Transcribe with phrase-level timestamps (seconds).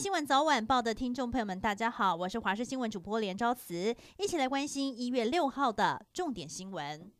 [0.00, 7.12] 新闻早晚报的听众朋友们，大家好，我是华视新闻主播连昭慈，一起来关心一月六号的重点新闻。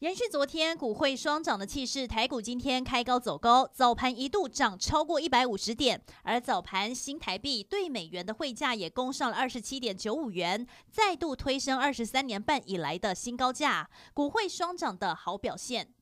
[0.00, 15.94] 延续昨天股汇双涨的气势，台股今天开高走高，早盘一度涨超过一百五十点，而早盘新台币对美元的汇价也攻上了二十七点九五元，再度推升二十三年半以来的新高价，股汇双涨的好表现。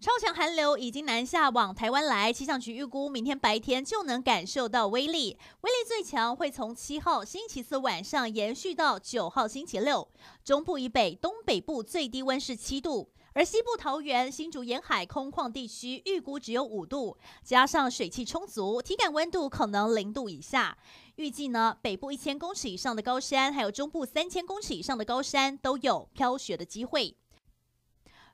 [0.00, 10.08] 超强寒流已经南下往台湾来，气象局预估明天白天就能感受到威力，威力最强会从七号星期四晚上延续到九号星期六。
[10.42, 20.78] 中部以北、东北部最低温是七度，而西部桃园、新竹沿海空旷地区预估只有五度，加上水汽充足，体感温度可能零度以下。
[21.16, 27.14] 预计呢，北部一千公尺以上的高山，还有中部三千公尺以上的高山都有飘雪的机会。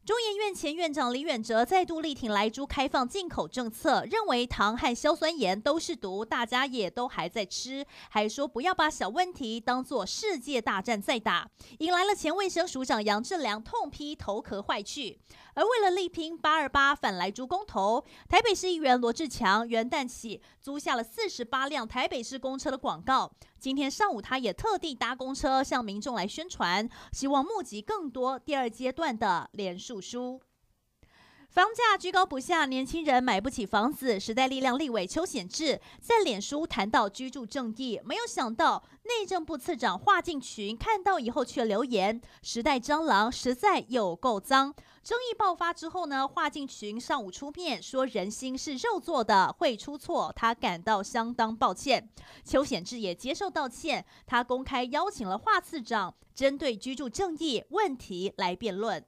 [0.06, 15.18] 中研院前院长李远哲再度力挺莱猪开放进口政策，认为糖和硝酸盐都是毒，大家也都还在吃，还说不要把小问题当作世界大战在打，引来了前卫生署长杨志良痛批头壳坏去。
[15.54, 23.32] 而为了力拼八二八反莱猪公投，台北市议员罗志强元旦起租下了四十八辆台北市公车的广告。
[23.66, 30.40] 今天上午，他也特地搭公车向民众来宣传，希望募集更多第二阶段的连署书。
[31.56, 34.20] 房价居高不下，年轻人买不起房子。
[34.20, 52.06] 时代力量立委邱显智在脸书谈到居住正义，没有想到内政部次长华进群看到以后却留言：“时代蟑螂实在有够脏。”争议爆发之后呢，华进群上午出面说：“人心是肉做的，会出错，他感到相当抱歉。”
[52.44, 59.02] 邱显智也接受道歉，他公开邀请了华次长针对居住正义问题来辩论。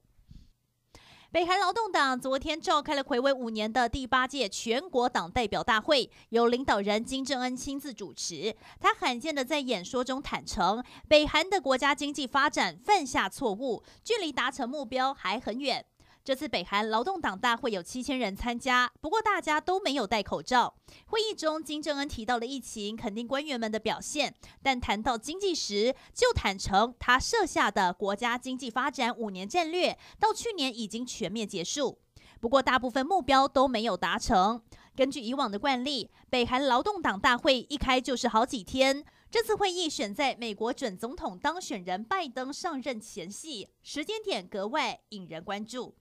[1.31, 8.57] 北韩劳动党昨天召开了魁违五年的第八届全国党代表大会，由领导人金正恩亲自主持。
[8.81, 15.85] 他罕见的在演说中坦诚，北韩的国家经济发展犯下错误，距离达成目标还很远。
[16.29, 20.75] 这次北韩劳动党大会有七千人参加，不过大家都没有戴口罩。
[21.07, 31.99] 会议中，金正恩提到了疫情，肯定官员们的表现，但谈到经济时，就坦承他设下的国家经济发展五年战略到去年已经全面结束，
[32.41, 34.63] 不过大部分目标都没有达成。
[34.95, 45.97] 根据以往的惯例，北韩劳动党大会一开就是好几天，这次会议选在美国准总统当选人拜登上任前夕，时间点格外引人关注。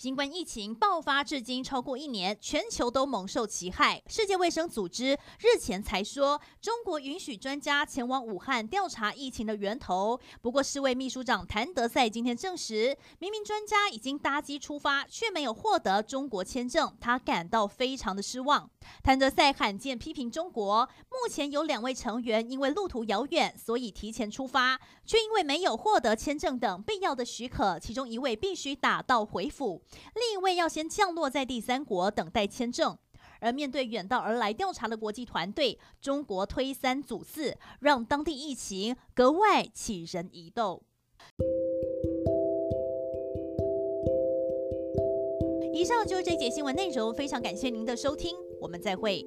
[0.00, 4.02] 新冠疫情爆发至今超过一年，全球都蒙受其害。
[4.06, 10.18] 世界卫生组织日前才说，中国允许专家前往武汉调查疫情的源头。
[10.40, 18.70] 不过，世卫秘书长谭德赛今天证实，明明专家已经搭机出发，却没有获得中国签证，他感到非常的失望。
[19.02, 29.82] 谭德赛罕见批评中国，目前有两位成员因为路途遥远，所以提前出发，却因为没有获得签证等必要的许可，其中一位必须打道回府。
[30.14, 32.96] 另一位要先降落在第三国等待签证，
[33.40, 40.82] 而面对远道而来调查的国际团队，中国推三阻四，让当地疫情格外起人疑窦。
[45.72, 49.24] 以上就是这节新闻内容，非常感谢您的收听，我们再会。